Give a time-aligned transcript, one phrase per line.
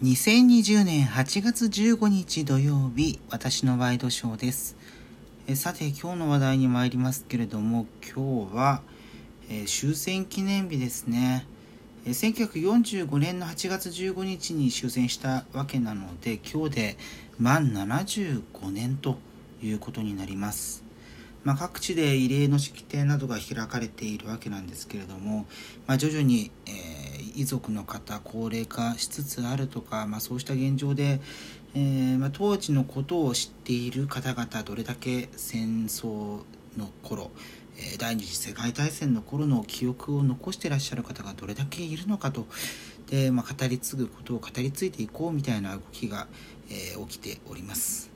[0.00, 4.76] 2020年8月15日土曜日、私のワイドショーです。
[5.48, 7.84] えさて、今日の話題に参りますけれども、
[8.14, 8.82] 今日は、
[9.50, 11.48] えー、終戦記念日ですね。
[12.06, 16.96] え1945年の8月15日に終戦したわけなので、今日で
[17.36, 19.18] 満75年と
[19.60, 20.84] いうことになります。
[21.42, 25.46] まあ、各地で慰霊の式典などが開かれているわけなんですけれども、
[25.88, 26.70] まあ、徐々に、え
[27.38, 31.20] 遺族の方高齢化しつつあるとか、まあ、そうした現状で、
[31.74, 36.40] えー、まあ、当時のことを知っている方々どれだけ戦争
[36.76, 37.30] の頃
[37.98, 42.46] 第二次世界大戦の頃の記憶を残してらっしゃる方がどれだけいるのかと。
[43.08, 46.26] で、まあ、語り継ぐことを語り継いでいこうみたいな動きが、
[46.68, 48.10] えー、起きております。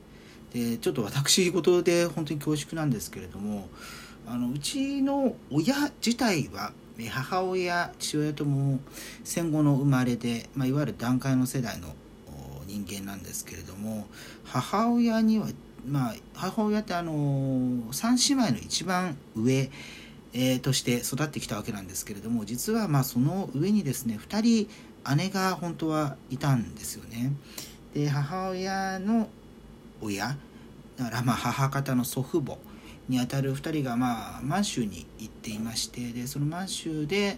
[0.53, 3.69] でちょっと私事で本当に恐縮なんですけれども
[4.27, 6.73] あのうちの親自体は
[7.09, 8.79] 母親父親とも
[9.23, 11.87] 戦後の生まれで、まあ、いわゆる団塊の世代の
[12.67, 14.07] 人間なんですけれども
[14.43, 15.47] 母親には
[15.87, 19.69] まあ母親ってあの3姉妹の一番上、
[20.33, 24.69] えー、として育ってきたわけなんですけれども実はまあその上にですね2人
[25.17, 27.33] 姉が本当はいたんですよね。
[27.93, 29.27] で母親の
[30.01, 30.37] 親
[30.97, 32.57] だからまあ母方の祖父母
[33.09, 37.37] にあたる2人が、まあ、満州に行っていましてでその満州で、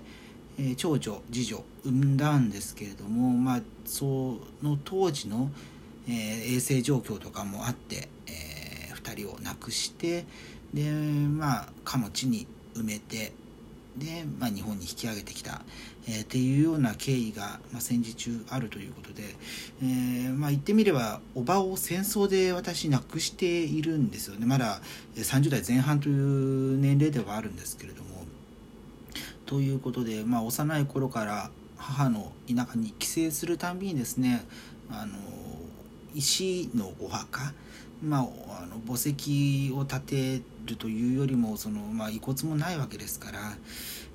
[0.59, 5.51] えー、長女次女産んだんですけれども、まあ、その当時の、
[6.07, 10.25] えー、衛生状況とかもあって、えー、2人を亡くして
[10.73, 13.33] でまあかの地に埋めて
[13.97, 15.61] で、まあ、日本に引き上げてきた、
[16.07, 19.23] えー、っていうような経緯が、まあ、戦時中あるということで、
[19.81, 24.81] えー、まあ、言ってみればおばを戦争で私亡くしているんですよねまだ
[25.15, 28.15] 30代前半という年齢ではあるんですけれども。
[29.45, 34.43] ということで、まあ、幼い頃から母の田舎に帰省するたんびにですね
[34.89, 35.13] あの
[36.15, 37.53] 石のお墓
[38.03, 43.39] まあ、あの墓石を建てるというよりもその、まあ、遺骨もないわけですから、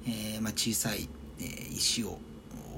[0.07, 1.09] えーまあ、小さい、
[1.41, 2.19] えー、石を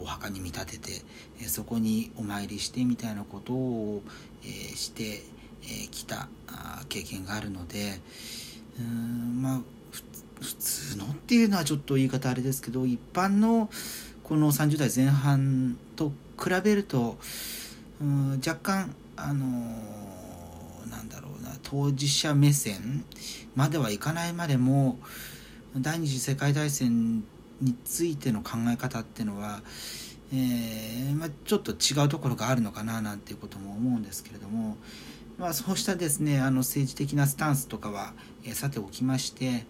[0.00, 0.92] お墓に見立てて、
[1.40, 4.02] えー、そこにお参りしてみたいなことを、
[4.42, 5.06] えー、してき、
[5.64, 8.00] えー、たあ経験があるので
[8.78, 9.60] うんまあ
[10.40, 13.70] 普通のっていうのはちょっと言い方あれですけど一般の
[14.24, 16.10] この30代前半と
[16.42, 17.16] 比べると
[18.00, 20.12] うん若干あのー
[20.92, 23.04] なんだろうな当事者目線
[23.54, 24.98] まではいかないまでも
[25.76, 27.24] 第二次世界大戦
[27.60, 29.62] についての考え方っていうのは、
[30.32, 34.76] えー、まあ、ちょっと違うところがあるのかななんていうことも思うんですけれども、
[35.38, 38.12] まあ、そうしたですねあの政治的なスタンスとかは、
[38.44, 39.64] えー、さておきまして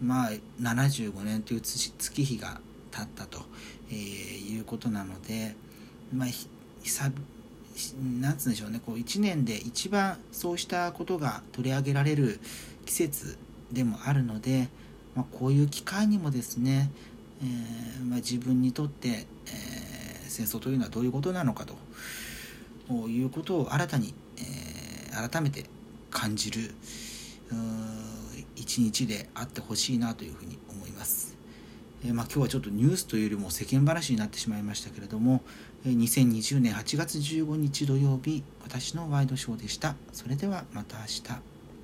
[0.00, 2.60] まあ75年という月日が
[2.90, 3.42] 経ったと、
[3.90, 5.54] えー、いうことなので、
[6.14, 6.28] まあ、
[6.82, 7.12] 久
[8.20, 12.40] なんつうんでしょうねこう1年で一番そうしたことが取り上げられる
[12.84, 13.38] 季節
[13.72, 14.68] でもあるので、
[15.14, 16.90] まあ、こういう機会にもですね、
[17.42, 21.74] えー、まあ、自分にとって、えー、戦争というのはどういうことなのかと
[23.08, 25.64] いうことを新たに、えー、改めて
[26.10, 26.74] 感じる
[28.56, 31.41] 一日であってほしいなというふうに思います。
[32.04, 35.42] えまあ、今日はちょっとニュースというよりも世間話になってしまいましたけれども、
[35.86, 39.94] え2020年8月15日土曜日私のワイドショーでした。
[40.12, 41.51] それではまた明日。